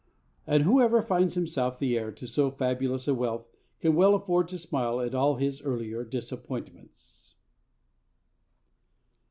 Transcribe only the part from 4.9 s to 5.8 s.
at all his